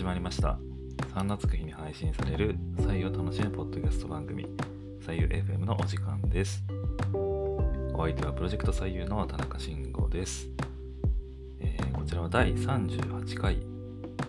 [0.00, 0.58] 始まりました。
[1.14, 4.46] 3月日に配信される左右を楽しむポッドキャスト番組
[5.04, 6.64] 左右 FM のお時間です。
[7.12, 10.48] お相手はプロジェクト左右の田中慎吾です、
[11.60, 13.58] えーこちらは第38回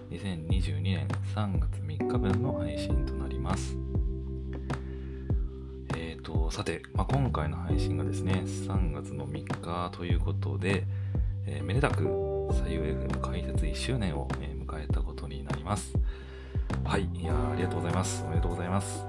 [0.10, 3.78] 2022年3月3日分の配信となります。
[5.96, 10.84] えーとさて、まあ、今回の配信がですね3月の3日ということで、
[11.48, 12.04] えーめでたく
[12.52, 14.51] 左右 FM 開設1周年を、えー
[15.72, 15.94] ます。
[16.84, 18.24] はい、いやありがとうございます。
[18.26, 19.06] おめでとうございます。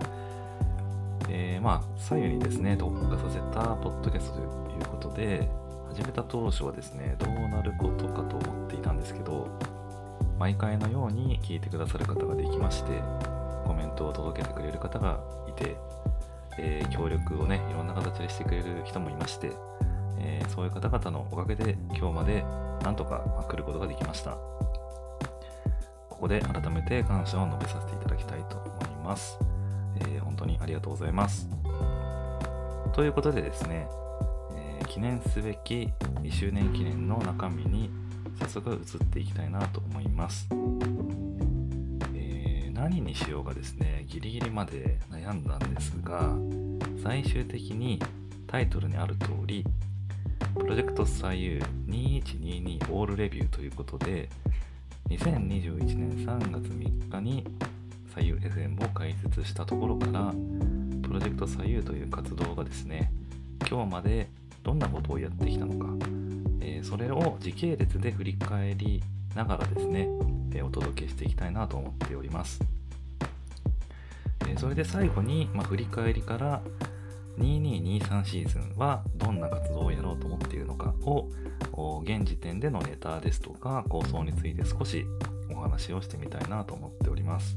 [1.29, 5.49] えーまあ、左右にですね、特化させたポッドキャストということで、
[5.89, 9.49] 始めた当初はですね、どうなることかと思っていたんですけど、
[10.39, 13.03] 毎回のように聞いてくださる方ができまして、
[13.65, 15.19] コメントを届けてくれる方が
[15.49, 15.77] いて、
[16.59, 19.51] えー協力をね、いろんな形でしてくれる人もいまして、
[20.19, 22.45] えーそういう方々のおかげで今日まで
[22.85, 24.37] なんとか来ることができました。
[26.23, 29.37] ここで改めて感謝を述べさせていただきたいと思います。
[29.97, 31.49] えー本当にありがとうございます。
[32.93, 33.89] ということでですね、
[34.55, 37.91] えー記念すべき2周年記念の中身に
[38.39, 40.47] 早速移っていきたいなと思います。
[42.15, 46.37] えー何にしようかですね、ギリギリまで悩んだんですが、
[47.03, 48.01] 最終的に
[48.47, 49.67] タイトルにある通り、
[50.55, 54.29] プロジェクト左右2122オールレビューということで、
[55.17, 57.45] 2021年3月3日に
[58.15, 60.33] 左右 FM を開設したところから、
[61.03, 63.13] プロジェクト左右という活動がですね、
[63.69, 64.31] 今日まで
[64.63, 65.93] どんなことをやってきたのか、
[66.61, 69.03] えーそれを時系列で振り返り
[69.35, 70.09] ながらですね、
[70.55, 72.61] えーお届けしていきたいなと思っております。
[74.41, 76.63] えーそれで最後に、まあ、振り返りから
[77.39, 81.29] 2223シーズンはどんな活動をやろうと思っているのかを
[82.05, 85.07] 現時点でのネタですとか構想について少し
[85.51, 87.57] お話をしてみたいなと思っております。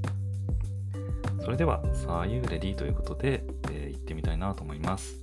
[1.45, 5.19] それでは、さあ、ユーレディということで、えー行ってみたいなと思います。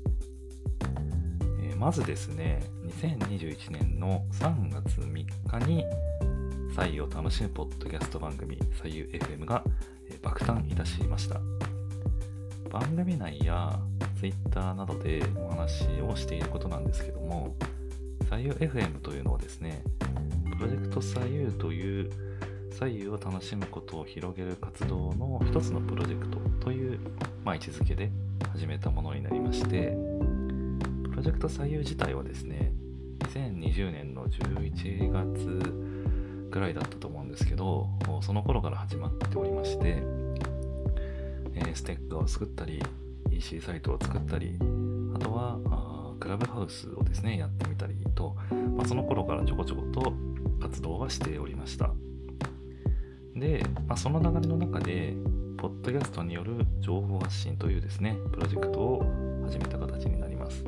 [1.61, 5.85] えーまずですね、2021年の3月3日に、
[6.77, 9.65] 左右を楽しむポッドキャスト番組、左右 FM が、
[10.09, 11.41] え爆誕いたしました。
[12.71, 13.81] 番組内や
[14.23, 17.57] Twitter などでお話をしていることなんですけども、
[18.31, 19.83] 左右 FM というのはですね、
[20.59, 22.11] プロジェクト左右という
[22.71, 27.01] 左右を楽しむことを広げる活動の一つのプロジェクトという、
[27.45, 28.13] まあ、位置づけで
[28.53, 29.97] 始めたものになりまして、
[31.11, 32.73] プロジェクト左右自体はですね、
[33.19, 37.89] 2020年の11月ぐらいだったと思うんですけど、
[38.21, 40.01] その頃から始まっておりまして、
[41.75, 42.81] ステッカーを作ったり、
[43.43, 44.57] EC サイトを作ったり、
[45.15, 48.37] あとはあクラブハウスをですね、やってみたりと、
[48.77, 50.13] まあ、その頃からちょこちょこと
[50.61, 51.91] 活動はしておりました。
[53.35, 55.15] で、まあ、その流れの中で、
[55.59, 59.05] ポッドキャストによる情報発信というですね、プロジェクトを
[59.45, 60.65] 始めた形になります。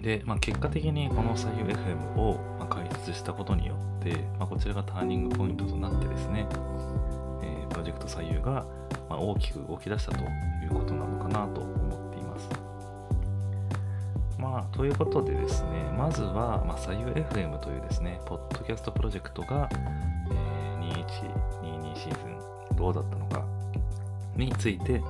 [0.00, 2.40] で、まあ、結果的にこの左右 FM を
[2.70, 6.46] 開設したことによって、まあ、こちらがターニングポイントとなってですね、
[7.42, 8.66] えープロジェクト左右が
[9.12, 12.48] まあ大きく動き出したということなのかなと思っています。
[14.38, 23.44] まあ、ということでですね、まずは、まあ、左右 FM というですね、ポッドキャストプロジェクトが、えー2122シーズンどうだったのか
[24.34, 25.02] について、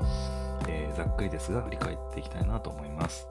[0.68, 3.28] えーざっくりですが振り返っていきたいなと思います。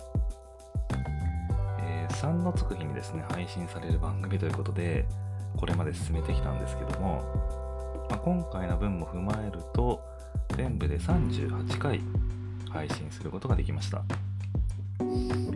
[1.82, 5.06] えー3のつく日にですね、配信される番組ということで、
[5.58, 7.22] これまで進めてきたんですけども、
[8.10, 10.11] まあ、今回の分も踏まえると、
[10.62, 12.00] 全部で38回
[12.70, 14.04] 配信することができました。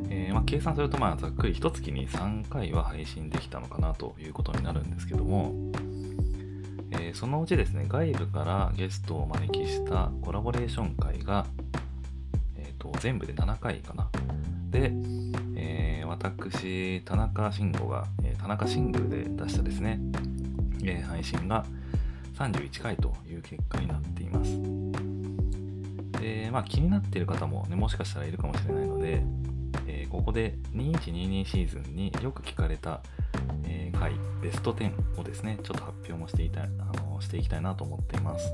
[0.09, 5.53] えーまあ、計算すると、まあ、ざっくり1月に3回は配信できたのかなということになるんですけども、
[6.89, 11.45] えーそのうちですね、外部からゲストをお招きしたコラボレーション会が、
[12.57, 14.09] えーと全部で7回かな。
[14.71, 14.91] で、
[15.55, 19.99] えー私、田中慎吾が、え田中シングルで出したですね、
[20.83, 21.63] え配信が
[22.33, 24.74] 31回という結果になっています。
[26.25, 29.23] で、まあ気になっている方もね、もしかしたらいるかもしれないので、
[29.87, 33.01] えーここで2122シーズンによく聞かれた、
[33.65, 38.51] えー回、ベスト10をですね、ちょっと発表もしていた、あのしていきたいなと思っています。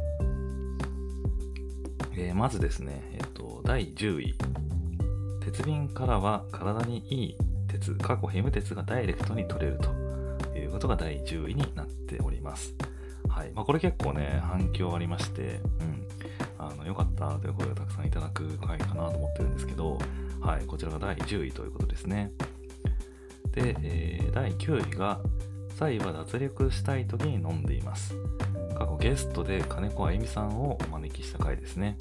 [2.18, 4.36] えーまずですね、えっ、と、第10位。
[5.42, 7.38] 鉄瓶からは体にいい
[7.68, 12.76] 鉄、過去ヘム鉄がダイレクトに取れるということが第10位になっております。
[13.30, 13.52] はい。
[13.54, 16.01] まあ、これ結構ね、反響ありまして、うん。
[16.82, 19.98] の、よかったという声をたくさんいただく回かなと思ってるんですけど、
[20.42, 20.66] はい。
[20.66, 22.32] こちらが第10位ということですね。
[23.52, 25.20] で、えー第9位が、
[25.76, 28.16] サイは脱力したい時に飲んでいます。
[28.76, 31.98] 過去ゲストで金子あゆみさんをお招きした回ですね。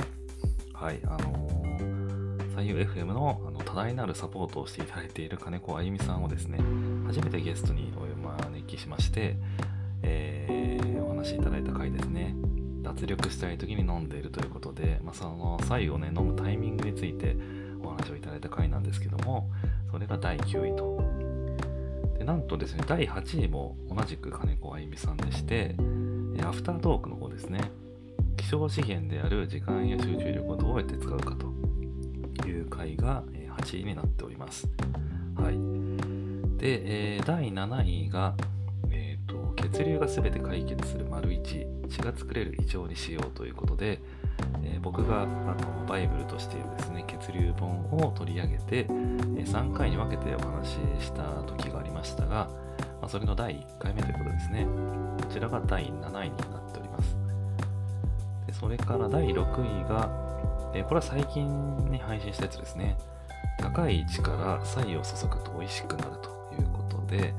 [0.72, 6.58] はい、あのー、左右 FM のあの多大なるサポートをしていただいている金子あゆみさんをですね、
[7.06, 8.00] 初めてゲストにお
[8.44, 9.36] 招きしまして、
[10.02, 12.34] えー、お話しいただいた回ですね。
[12.82, 17.36] 脱力したい時に飲んでいるということで、まあ、その左右をね、飲むタイミングについて
[17.82, 19.50] お話をいただいた回なんですけども、
[19.90, 21.00] それが第9位と。
[22.18, 25.74] でなんとですね、第8位も同じく金子あゆみさんでして、
[26.42, 27.70] アフタートークの方ですね、
[28.36, 33.22] 希少資源である時間や集中力をどうやって使うかという回が
[33.58, 34.68] 8位になっております。
[35.36, 35.54] はい。
[36.58, 38.34] で、えー、第7位が、
[39.60, 44.00] 血流が全て解決する丸1、血が作れる胃腸にしようということで、
[44.62, 52.48] えー、僕があのバイブルとしているですね、血流本を取り上げて、えー、3回に分けてお話しした時がありましたが、
[53.00, 54.66] まあ、それの第1回目ということですね。
[55.20, 57.16] こちらが第7位になっております。
[58.46, 60.10] でそれから第6位が、
[60.74, 62.96] えー、これは最近に配信したやつですね。
[63.58, 67.34] 高い位置から左右を注ぐと美味しくなるということで、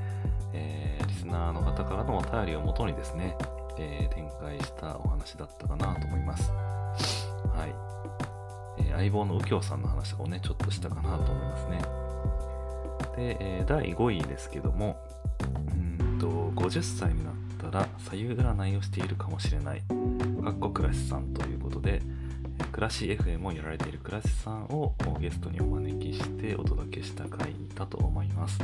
[1.32, 3.38] ナーの方からのお便りをもとにですね、
[3.78, 6.52] えー、展開したお話だったかなと思います。
[6.52, 8.84] はい。
[8.84, 11.82] えー、相棒の右京さんの話をね、ちょっとしたかなと思いますね。
[13.16, 14.98] で、えー、第5位ですけども、
[15.42, 17.34] うんと、50歳になっ
[17.72, 19.82] たら左右占いをしているかもしれない、
[20.44, 22.02] かっこクラシさんということで、
[22.72, 28.60] 暮らし FM をやられている暮らしさんをゲストにお招きしてお届けした回だと思います。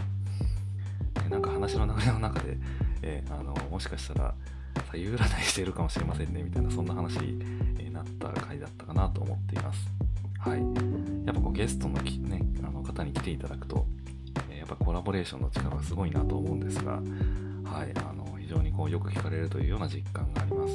[1.30, 2.58] なんか話の流れの中で、
[3.02, 4.34] えー、あのもしかしたら
[4.92, 9.88] 左右占いしているかもしれませんねみたいなそんな話になった回だったかなと思っています。
[10.40, 10.60] はい。
[11.26, 13.86] やっぱこうゲストの,、ね、あの方に来ていただくと
[14.50, 17.00] え、やっぱコラボレーションの力がすごいなと思うんですが、は
[17.86, 20.74] い、あの非常にこうよく聞かれるというような実感があります。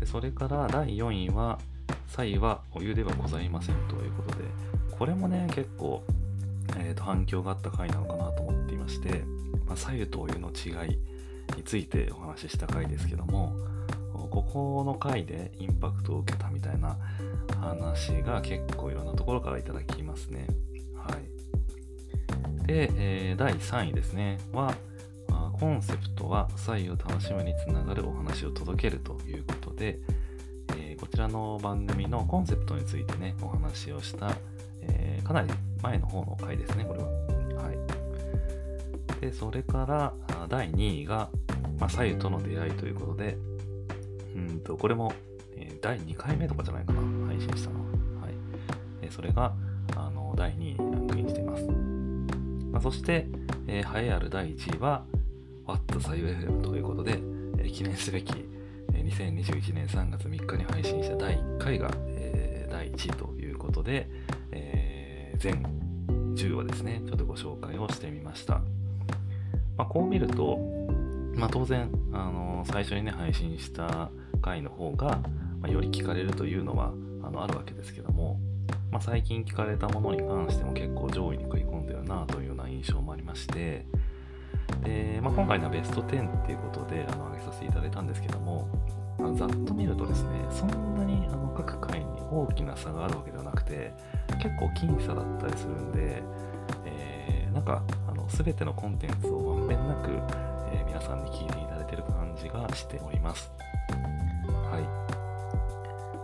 [0.00, 1.58] でそれから第4位は、
[2.08, 4.44] 左右はお湯ではございませんということで、
[4.96, 6.02] これもね、結構、
[6.78, 8.39] えーと、反響があった回なのかなと
[8.90, 9.22] して、
[9.66, 10.98] まあ、左右とお湯の違い
[11.56, 13.54] についてお話しした回ですけども、
[14.12, 16.96] ここの回でインパクトを受けたみたいな
[17.60, 20.46] 話が結構いろんなところからいただきますね。
[20.94, 21.16] は
[22.62, 22.66] い。
[22.66, 24.74] で、えー、第3位ですね、は、
[25.58, 30.00] コンセプトは左右を楽しむにつながるお話を届けるということで
[30.76, 34.32] え、こちらの番組のコンセプトについてね、お話をした、
[34.82, 35.50] えー、かなり
[35.82, 37.08] 前の方の回ですね、これは。
[39.20, 40.14] で、それから
[40.48, 41.30] 第2位が、
[41.78, 43.36] まあ、左右との出会いということで、
[44.34, 45.12] うんと、これも、
[45.56, 48.28] え、第2回目とかじゃないかな、配信したのは。
[48.28, 49.04] い。
[49.04, 49.54] でそれが、
[49.96, 51.64] あの、第2位にランクインしています。
[52.72, 53.26] まあ、そして、
[53.66, 55.04] えー、栄えある第1位は、
[55.66, 57.20] What 左右 FM ということで、
[57.58, 58.32] えー、記念すべき
[58.94, 64.08] え2021年3月3日に配信した第1回が、えー、第1位ということで、
[64.52, 65.62] え、全
[66.34, 68.62] 10話ですね、ちょっとご紹介をしてみました。
[69.80, 70.58] まあ、こう見ると、
[71.34, 74.10] まあ、当然、あの最初にね、配信した
[74.42, 75.22] 回の方が、
[75.58, 76.92] まあ、より聞かれるというのは
[77.22, 78.38] あのあるわけですけども、
[78.90, 83.86] まあ、最近聞かれたものに関しても結構上位に食い込んでるなというような印象もありまして、
[84.84, 88.68] でまあ、今回のベスト10っていうことであの上げさせていただいたんですけども、
[89.18, 93.94] あざっと見るとですね、そんなにあの各回に大きな差があるわけではなくて、
[94.42, 96.22] 結構僅差だったりするんで、
[96.84, 100.10] えー、なんかあの全てのコンテンツをべんなく、
[100.72, 103.52] えー、皆さんに聞いていただいている感じがしております。
[104.68, 104.80] は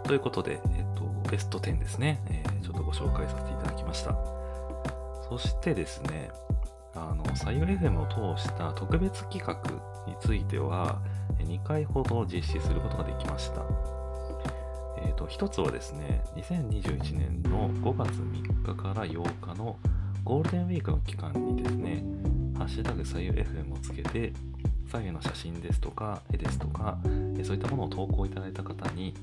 [0.04, 0.08] い。
[0.08, 4.16] ということで、えっ、と、ベスト10ですね、えー、ちょっとご紹介させていただきました。
[5.28, 6.30] そしてですね、
[6.96, 9.56] あの、左右 FM を通した特別企画
[10.08, 11.00] については、
[11.38, 13.62] 2回ほど実施することができました。
[14.98, 19.78] えーと、1つはですね、2021年の5月3日から8日の
[20.24, 22.02] ゴールデンウィークの期間にですね、
[22.56, 24.32] ハッシュタグ左右 FM をつけて、
[24.90, 26.98] 左右の写真ですとか、絵ですとか、
[27.44, 29.14] そういったものを投稿いただいた方に、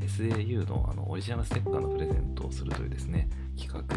[0.00, 3.96] SAU のあのオリジナルステッカーのプレゼントをするというですね、企画、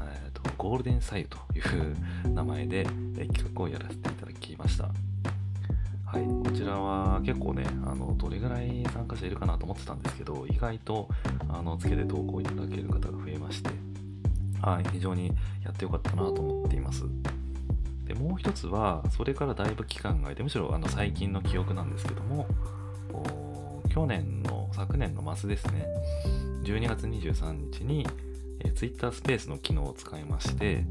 [0.00, 4.84] えーと、ゴールデン左右という名前で企画をやらせていただきました。
[6.06, 11.08] はい、こちらは結構ね、あのどれぐらい参加者いるかなと思ってたんですけど、意外と
[11.48, 13.70] あのつけて投稿いただける方が増えまして、
[14.62, 15.32] はい、非常に
[15.62, 17.04] やってよかったなと思っています。
[18.06, 22.46] でもう一つは、それからだいぶ期間が空いて、むしろあの最近の記憶なんですけども、
[23.90, 25.86] 去年の、昨年の末ですね、
[26.62, 28.06] 12月23日に、
[28.60, 30.84] え Twitter スペースの機能を使いまして、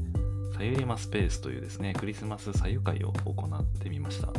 [0.56, 4.32] さゆりまスペースというですね、クリスマスさゆ会を行ってみました。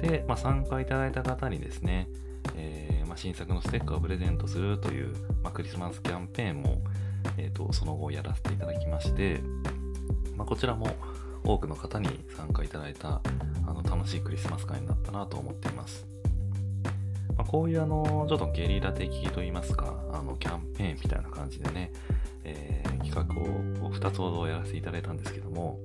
[0.00, 2.08] で、まあ、参加いただいた方にですね、
[2.54, 6.82] えー、まあ、新作のステッカーをプレゼントするという、まあ、クリスマスキャンペーンも、
[7.38, 9.40] えーと、その後やらせていただきまして、
[10.36, 10.88] まこちらも
[11.46, 13.20] 多くの方に参加いただいた
[13.66, 16.06] あの楽しいクリスマス会になったなと思っています。
[17.36, 21.92] まこういうあのちょっとゲリラ的といいますかあのキャンペーンみたいな感じでね、
[22.44, 23.20] えー、企画
[23.86, 25.78] を2つほどやらせていただいたんですけども、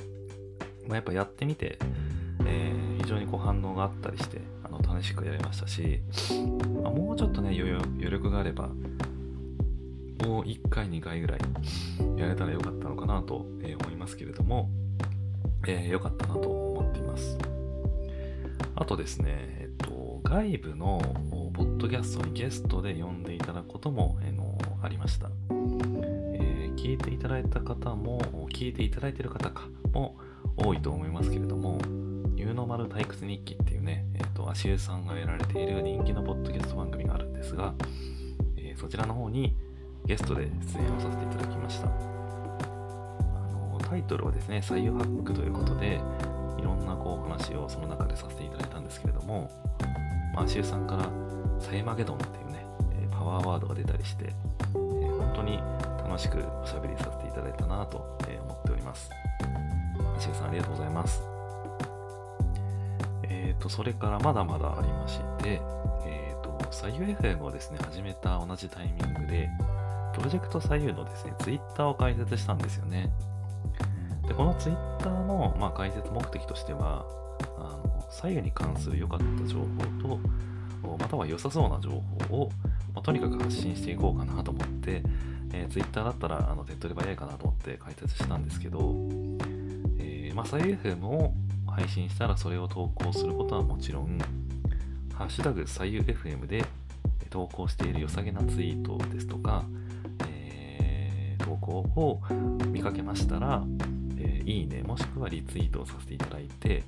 [0.88, 1.78] まあ、やっぱやってみて、
[2.46, 6.02] えー、非常にこう反応があったりしてあの楽しくやれましたし、
[6.82, 8.70] まあ、もうちょっとね余力があれば
[10.26, 11.40] もう1回2回ぐらい
[12.16, 14.70] やれたらよかったのかなと思いますけれども、
[15.68, 17.38] えー、よかったなと思っています
[18.76, 19.28] あとですね、
[19.60, 21.00] えっと、外部の
[21.54, 30.18] ポッドキャストにゲストで呼んでいただくことも、えー、のありました、えー、聞いていただいた方も聞いていただいている方かも
[30.58, 31.80] 多いと思いますけれども、
[32.36, 37.74] ニューノーマル退屈日記っていうね、えっ、と、足湯さんがやられている人気のポッドキャスト番組があるんですが、
[38.58, 39.56] えー、そちらの方に
[40.06, 42.11] ゲストで出演をさせていただきました。
[43.92, 46.00] タイトルはですね、採用ハックということで、
[46.58, 49.52] いろんなこう話をその中でさせていただいたんですけれども、
[50.34, 51.10] まあ、足湯さんから
[51.60, 52.66] サイマゲドンっていうね、
[53.12, 54.34] パワーワードが出たりして、え、
[54.74, 55.60] 本当に
[56.08, 59.10] 楽しくおしゃべりさせていただいたなと思っております。
[60.20, 61.22] しげさんありがとうございます。
[63.24, 65.62] えっ、ー、と、それからまだまだありまして、
[66.06, 69.50] えっ、と、左右 FM をですね、始めた同じタイミングで、
[70.14, 73.12] プロジェクト左右のですね、ツイッターを開設したんですよね。
[74.32, 77.06] で、このツイッターの、まあ、開設目的としては、
[77.58, 79.66] あの左右に関する良かった情報
[80.02, 80.20] と、
[80.98, 81.90] または良さそうな情
[82.30, 82.50] 報を、
[82.94, 85.04] まあ、とにかく発信していこうかなと思って、
[85.54, 91.34] えー、Twitter だったらあの手っ取り早いかなと思って開設したんですけど、ー、まあ、サイ FM を
[91.68, 94.18] 配信したらそれを投稿することはもちろん、
[95.14, 96.64] ハッシュタグ左右 FM で
[97.30, 99.66] 投稿している良さげなツイートですとか、
[100.30, 102.22] えー、投稿を
[102.68, 103.64] 見かけましたら、
[104.46, 106.84] いいねもしくはリツイートをさせていただいて、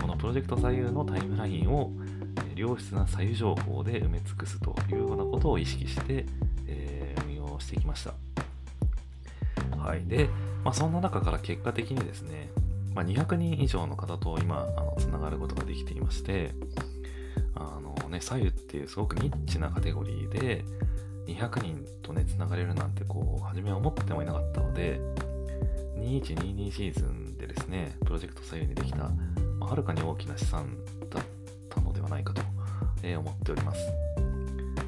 [0.00, 1.92] このプロジェクト左右のタイムラインを
[2.54, 6.26] 良質な左右情報で埋め尽くすというようなことを意識して、
[6.66, 8.14] え、運用してきました。
[9.76, 10.04] はい。
[10.06, 10.28] で、
[10.64, 12.50] まあ、そんな中から結果的にですね、
[12.94, 14.66] まあ、200人以上の方と今、
[14.98, 16.52] つながることができていまして、
[17.54, 20.64] あのね、左右っていうすごくニッチなカテゴリーで、
[21.26, 25.00] 200人とね、つながれるなんて、こう、初めは思ってもいなかったので、
[26.00, 29.12] 2122シーズンでですね、プロジェクト左右にできた、ま
[29.60, 30.76] あ、はるかに大きな資産
[31.10, 31.24] だっ
[31.68, 32.42] たのではないかと、
[33.02, 33.80] えー、思っております。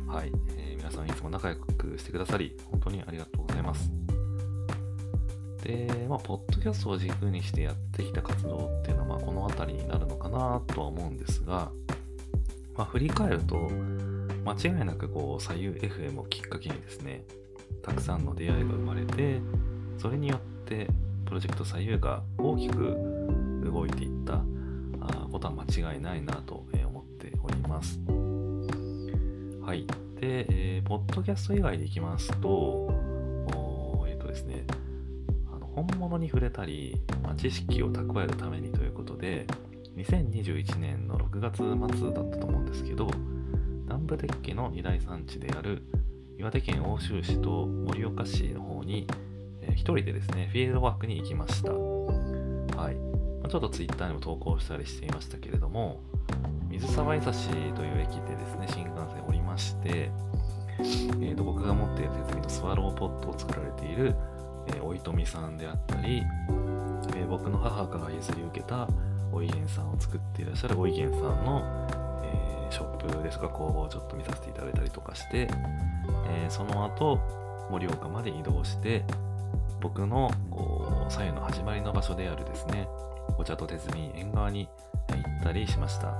[0.07, 3.91] はい、えー、皆さんいつも仲良くしてくださり、本当にありがとうございます。
[5.63, 11.71] で、まあ、ポッドキャストを軸にしてやってきた活動っていうのは、まあ、この辺りになるのかなとは思うんですが、
[12.77, 13.71] まあ、振り返ると、
[14.45, 17.25] 間違いなくこう、左右 FM をきっかけにですね、
[17.83, 19.41] たくさんの出会いが生まれて、
[19.99, 20.41] それによっ
[20.71, 20.89] て、
[21.27, 22.97] プロジェクト左右が大きく
[23.65, 24.41] 動いていった
[25.31, 27.99] ことは間違いないなと思っております。
[29.67, 29.87] はい。
[30.21, 32.89] で、えー、ポッドキャスト以外でいきますと、
[34.09, 34.65] えっ、ー、とですね、
[35.53, 39.47] あの本物に触れたり、まあ、知識を蓄えるためにということで、
[39.97, 43.11] 2021年の6月末だったと思うんですけど、
[43.85, 45.83] 南部鉄器の二大産地である
[46.39, 51.73] 岩手県奥州市と盛岡市の方に、ー、一人でですね、フィールドワークに行きました。
[51.73, 53.49] はい。
[53.49, 56.01] ちょっとツイッターにも投稿したりしていましたけれども、
[56.69, 60.11] 水沢伊佐市という駅でですね、新幹線降りまして、
[60.79, 64.15] えー、と僕が持っている設備のスワローポットを作られている
[64.69, 68.89] えー、おいとみさんであったり、えー、僕の母から譲り受けた
[69.33, 71.63] おいげんさんを作っていらっしゃるおいげんさんの、
[72.25, 75.49] えー、ショップですとか工房をちょっと見させていただいたりとかして、
[76.29, 77.21] えその後
[77.71, 79.05] 盛岡まで移動して
[79.81, 82.87] 僕のこう左右の始まりの場所であるですね
[83.39, 84.69] お茶と手摘み縁側に
[85.09, 86.15] 行ったりしました。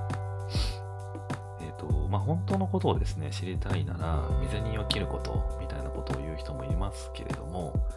[1.61, 7.87] えっ、と、まあ、本当のことをですね、知りたいなら、水に起きることみたいなことを言う人もいますけれども、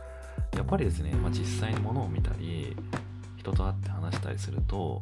[0.54, 2.76] やっぱりですね、まあ、実際に物を見たり、
[3.37, 5.00] 人と会って話したりすると、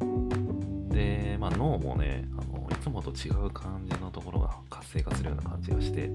[0.89, 6.11] で、まあ、脳もねあの、いつもと違う感じのところが活性化するような感じがして、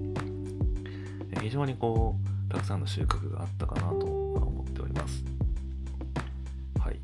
[1.42, 5.24] 非常にこう、たくさんの収穫があったかなと思っております。
[6.80, 7.00] はい。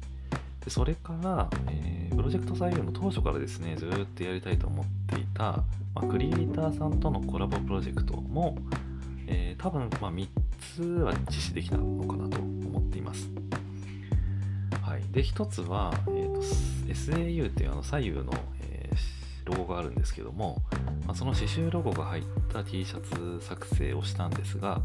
[0.64, 8.58] で、それから、えー、プロジェクト採用の当初からですね、ずっとやりたいと思っていた、まあ、クリエイターさんとのコラボプロジェクトも、
[9.28, 10.28] えー、多分、まあ、3
[10.76, 13.30] つは実施できたのかなと思っています。
[14.82, 16.42] はい、で、1つは、えーと、
[16.88, 18.74] SAU っていうあの左右の、え
[19.46, 20.62] ロゴがあるんですけども、
[21.06, 24.82] まあ、その刺繍ロゴが入った T シャツ作成をしたんですが、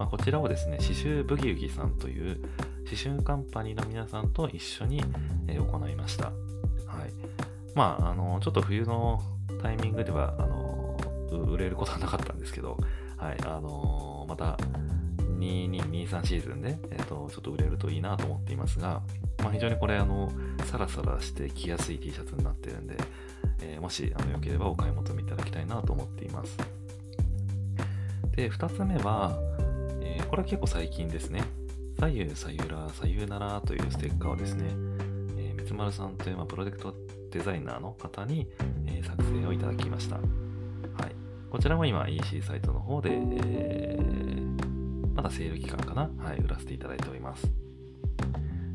[0.00, 2.36] まあ、こちらをですね、刺繍ブギウギさんという
[2.84, 5.04] 刺繍カンパニーの皆さんと一緒に、
[5.46, 6.24] え行いました。
[6.24, 7.12] はい。
[7.74, 9.20] まあ、あの、ちょっと冬の
[9.62, 10.96] タイミングでは、あの、
[11.50, 12.78] 売れることはなかったんですけど、
[13.18, 14.56] はい、あのまた、
[15.38, 19.02] 2223シーズンで、えーと、ちょっと売れるといいなと思っていますが、
[19.42, 20.30] まあ、非常にこれあの
[20.64, 22.96] サラサラして着やすい T シャツになってるんで、
[23.62, 26.56] えー、もしあのよければお買い求めいただきたいなと思っています
[28.32, 29.38] で2つ目は、
[30.30, 31.42] これは結構最近ですね。
[31.98, 34.64] 左右さゆらさゆならというステッカーをですね、
[35.36, 36.94] えー、三丸さんという、まあ、プロジェクト
[37.32, 38.46] デザイナーの方に、
[38.86, 40.14] えー、作成をいただきました。
[40.14, 40.24] はい。
[41.50, 46.08] こちらも今 EC サイトの方で、えー、まだセール期間かな？
[46.24, 47.52] はい、売らせていただいております。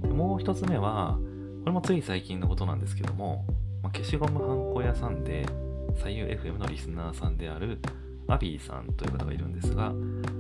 [0.04, 1.18] もう一つ目は、
[1.62, 3.46] これもつい最近のことなんですけども、
[3.82, 5.46] まあ、消しゴムはんこ屋さんで、
[5.96, 7.80] 左右 FM のリスナーさんである
[8.28, 9.94] アビーさんという方がいるんですが、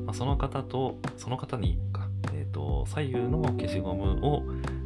[0.05, 4.43] まあ、その方と、その方にか、え、ー、と、左右の消しゴムを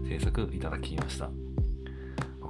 [0.08, 1.30] 制作いただきました。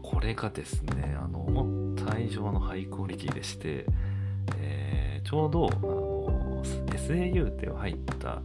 [0.01, 3.85] これがですね、あの、思った以上のハイクオリティでして、
[4.57, 8.41] えー、ちょうど、あの、SAU って入った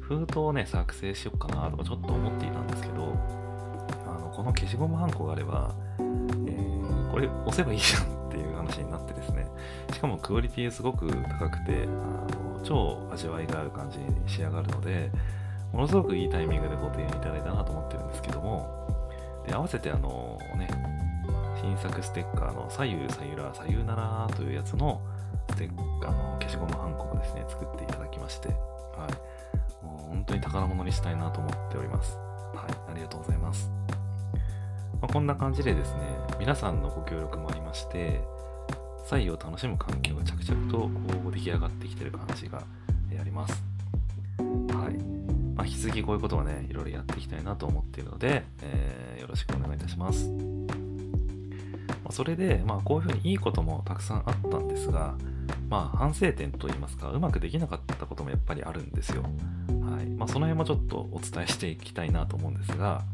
[0.00, 3.14] 封筒をね、作成しようかなとかちょっと思っていたんですけど、
[4.06, 8.19] あのこの消しゴムはんこがあれば、えー、これ押せばいいじゃん
[8.78, 9.46] になってですね、
[9.92, 11.08] しかもクオリティすごく
[11.38, 15.10] 高くて、あの超味わいがある感じに仕上がるので、
[15.72, 18.88] ものすごくいいタイミングでご提案いただいたなと思ってるんですけども、
[19.46, 20.68] で、合わせてあのね、
[21.60, 25.00] 新作ステッカーの左右さゆらさゆならというやつの
[25.50, 28.54] ステッカーの消しゴムはんこをですね、作っていただきまして、は
[29.82, 29.84] い。
[29.84, 32.16] もう本当に宝物にしたいなと思っております。
[32.54, 33.70] はい、ありがとうございます。
[35.00, 36.00] まあ、こんな感じでですね、
[36.38, 38.22] 皆さんのご協力もありまして、
[39.10, 40.88] 左右を楽しむ環境が着々と
[41.32, 43.60] 出来上がってきてる感じがあります。
[44.38, 44.94] はい。
[45.56, 50.28] まあ、引き続きこういうことはね、いろいろやっていきたいなと思っているので、えー、よろしくお願いいたします。
[50.28, 50.34] ま
[52.10, 55.16] あ、それで、まあ、こういうふうにいいこともたくさんあったんですが、
[55.68, 59.24] まあ、反省点といいますか、うまくできなかったこともやっぱりあるんですよ。
[60.20, 63.04] まあ、その辺もちょっとお伝えしていきたいなと思うんですが、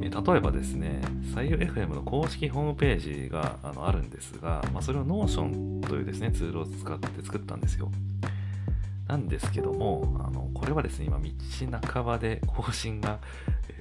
[0.00, 1.00] え例えばですね、
[1.34, 7.90] 採用 FM の公式ホームページがあのあるんですが、まあ、それを Notion というですね、ツールを使って作ったんですよ。
[9.08, 13.18] なんですけども、あのこれはですね、今、道半ばで更新が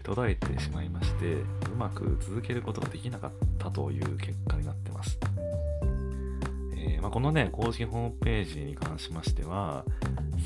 [0.02, 1.46] 途絶えてしまいまして、う
[1.78, 5.20] まく続けることができなかったという結果になってます。
[6.86, 9.86] えー、まあ、このね、公式ホームページに関しましては、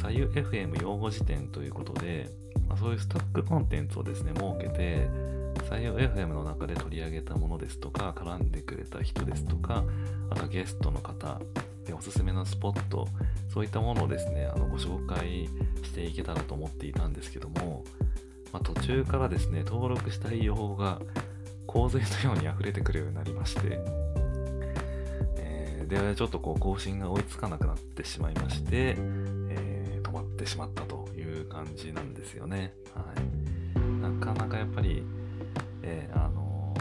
[0.01, 2.29] 左右 FM 用語辞典ということで、
[2.67, 5.09] まあ、そういうスタックコンテンツをですね、設けて、
[5.67, 9.83] 左右 FM の中で取り上げたものですとか、絡んでくれた人ですとか、
[10.29, 11.41] あとゲストの方、
[11.85, 13.07] でおすすめのスポット、
[13.51, 15.49] そういったものをですね、あのご紹介
[15.83, 17.83] していけたらと思っていたんですけども、
[18.51, 21.01] まあ、途中からですね、登録したい用語が
[21.65, 23.79] 洪水のように溢れてくるようになりまして、
[25.87, 28.95] で、ちょっとこう更新が追いつかなくなってしまいまして、
[29.49, 32.73] えー、止まってしまったという感じなんですよね。
[32.93, 35.03] はい、なかなかやっぱり、
[35.83, 36.75] えー、あの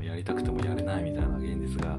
[0.00, 1.98] ー、やりたくてもやれないみたいな現実が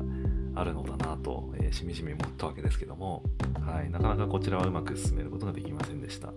[0.56, 3.24] あるのだなと、えー、しみじみ思ったわけですけども、
[3.66, 6.34] はい、なかなかこちらはうまく進めることができませんでした。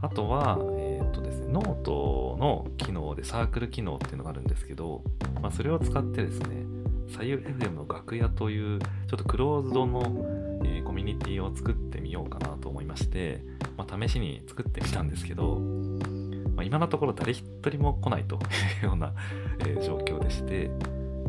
[0.00, 5.04] あとは、えっ、とですね、ノートの機能でサークル機能っていうのがあるんですけど、
[5.40, 6.71] まあ、それを使ってですね、
[7.08, 10.00] 左右 FM の楽屋というちょっとクローズドの、
[10.64, 13.42] えー、コミュニティを作ってみようかなと思いまして、
[13.76, 15.58] まあ、試しに作ってみたんですけど、
[16.54, 18.36] まあ、今のところ誰一人も来ないと
[18.82, 19.12] いうような、
[19.60, 20.70] えー、状況でして、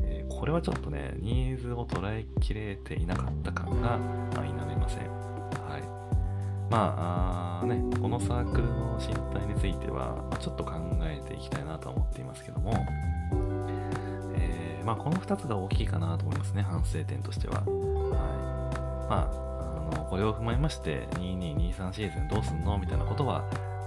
[0.03, 3.99] えー、これはちょっとね、ニーズを捉えきれていなかった感が
[4.33, 5.07] 否めません。
[5.07, 5.83] はい。
[6.69, 12.73] まあね、このサークルの身体については、まあ、ちょっと考えていきたいなと思っていますけども、
[14.83, 17.55] まあ、この2つが大きいかなと思いますね、反省点としては。
[17.55, 23.41] はいまあ、あのこれを踏まえまして、2223シーズンどうすんのみたいなことは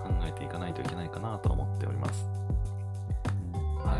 [0.04, 2.26] 考えていかないといけないかなと思っております。
[3.84, 3.94] は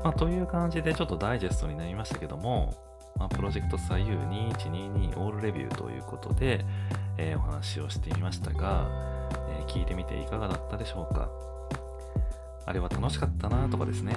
[0.00, 2.74] いまあ、という感じでちょっとダイジェストになりましたけども、
[3.18, 6.64] まあ、プロジェクト左右2122オールレビューということで、
[7.18, 8.88] えー、お話をしてみましたが、
[9.50, 11.30] えー、聞いてみていかがだったでしょうか
[12.64, 14.16] あれは楽しかったなとかですね、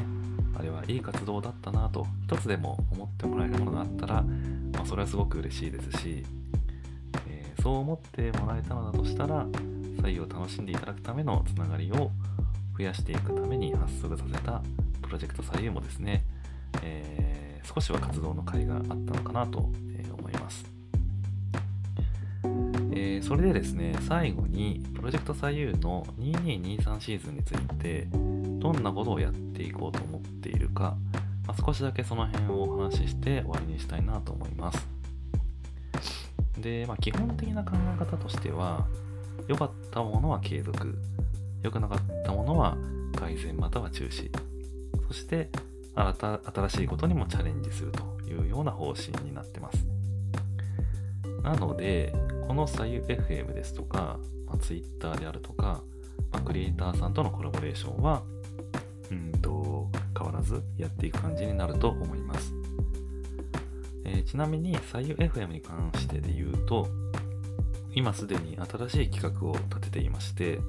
[0.57, 4.23] あれはいい活動だったなと一つでも思ってもらえるものがあったら、
[4.73, 6.23] まあ、それはすごく嬉しいですし、
[7.27, 9.45] えー、そう思ってもらえたのだとしたら、
[9.97, 12.11] 左右を楽しんでいただくためのつながりを
[12.77, 14.61] 増やしていくために発足させた
[15.01, 16.23] プロジェクト左右もですね、
[16.83, 19.69] えー、少しは活動の甲斐があったのかなと、
[20.17, 20.65] 思います。
[22.91, 30.14] えー、それでですね、最後にプロジェクト左右の2223シーズンについてどんなことをやっていこうと思
[30.45, 30.95] っているか、
[31.47, 34.87] まあ、少しだけその辺をお話しして終わりにしたいなと思います。
[36.59, 38.85] で、まあ、基本的な考え方としては、
[39.47, 40.97] 良かったものは継続、
[41.63, 42.77] 良くなかったものは
[43.15, 44.29] 改善または中止、
[45.07, 45.49] そして
[45.95, 49.85] 新た新しいことにもチャレンジするというような方針になってます。
[51.43, 52.13] なので、
[52.47, 55.81] この左右 FM ですとか、まあ、Twitter であるとか、
[56.31, 58.23] まあ、クリエイターさんとのコラボレーションは、
[59.11, 59.54] うんと、
[60.45, 62.53] ずやっていく感じになると思います。
[64.05, 66.87] えー、ちなみに、左右 FM に関してで言うと、
[67.95, 70.59] 今すでに新しい企画を立てていまして、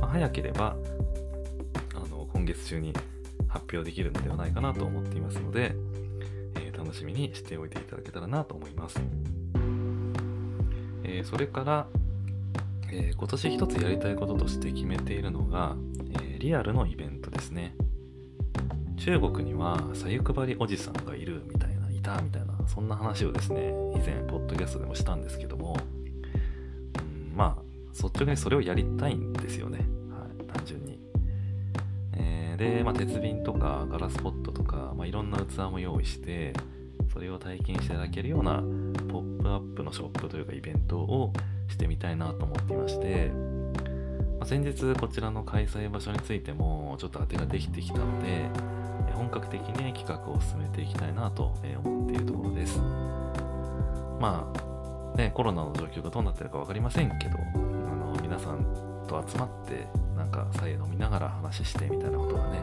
[0.00, 0.74] まあ、早ければ
[1.94, 2.94] あの今月中に
[3.46, 5.74] 発表できるのではないかなと思っていますので、
[6.56, 9.00] えー、楽しみにしておいていただけたらなと思います。
[11.04, 11.86] えー、それから、
[12.90, 15.76] えー、今年一つやりたいこととして決めているのが、
[16.22, 17.74] えリアルのイベントですね。
[19.06, 25.78] 中国にはさゆ配りおじさんがいるみたいな、いたみたいな、そんな話をですね、以前、ポッドキャストでもしたんですけども、
[26.98, 29.78] うん、まあ、率直にそれをやりたいんですよね。
[30.10, 30.98] はい、単純に。
[32.14, 36.52] えー、で、まあ、鉄瓶とかガラスポットとか、まあ、いろんな器も用意して、
[37.12, 38.56] それを体験していただけるような
[39.08, 41.32] ポップアップのショップというかイベントを
[41.68, 43.30] してみたいなと思っていまして、
[44.46, 48.48] 先日こちらの開催場所についてもちょっと当てができてきたので、
[49.12, 51.52] 本格的に企画を進めていきたいなと
[51.84, 52.78] 思っているところです。
[54.20, 54.48] ま
[55.14, 58.64] あ、ね、コロナの状況がどうなってるか分かりませんけど、あの皆さん
[59.08, 62.60] と集まってなんか左右飲みながら話してみたいなことがね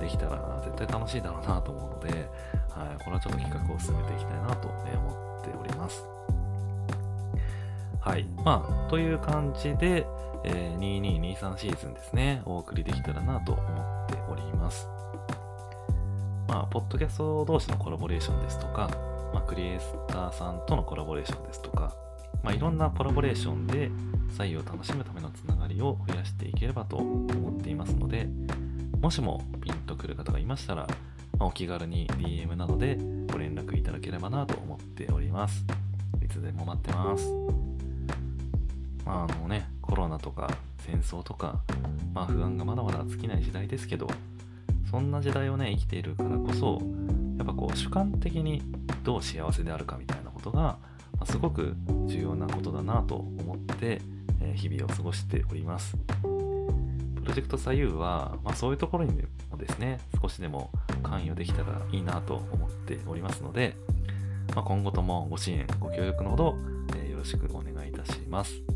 [0.00, 2.30] できたら絶対楽しいだろうなと思うので、
[2.70, 6.02] はい、これはちょっと企画を進めていきたいなと思っております。
[8.00, 8.24] はい。
[8.44, 10.06] まあ、という感じで、
[10.44, 14.88] えー、2223シーズンですね、お送りできたらなと思っております。
[16.48, 18.90] まあ、ポッドキャスト同士のコラボレーションですとか、
[19.34, 21.94] まあ、クリエイターさんとのコラボレーションですとか、
[22.42, 23.90] まあ、いろんなコラボレーションで
[24.36, 28.28] 採用を楽しむためのつながりを増やしていければと思っていますので、
[29.00, 30.86] もしもピンとくる方がいましたら、
[31.38, 32.98] まあ、お気軽に DM などで
[33.30, 35.64] ご連絡いただければなと思っております。
[36.22, 37.69] いつでも待ってます。
[39.10, 40.48] まああのね、コロナとか
[40.86, 41.60] 戦争とか、
[42.14, 44.06] まあ不安がまだまだ尽きない時代ですけど、
[44.88, 46.80] そんな時代をね、生きているからこそ、
[47.36, 48.62] やっぱこう主観的に
[49.02, 50.78] どう幸せであるかみたいなことが、
[51.18, 51.74] ますごく
[52.06, 54.00] 重要なことだなと思って、
[54.40, 55.96] え日々を過ごしております。
[56.22, 56.28] プ
[57.24, 60.70] ロジェクト左右は、まあ、そういうところにもですね、少しでも
[61.02, 63.74] 関与できたらいいなと思っておりますので、
[64.54, 66.56] まあ、今後ともご支援、ご協力のほど、
[66.96, 68.69] え、よろしくお願いいたします。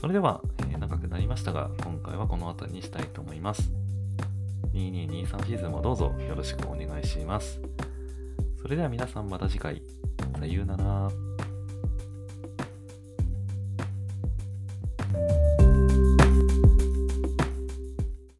[0.00, 3.70] それでは、えー、長くなりましたが、今回はこの辺りにしたいと思います。
[4.72, 7.60] 2223シーズンもどうぞよろしくお願いします。
[8.62, 9.82] それでは皆さんまた次回。
[10.38, 11.29] さようなら。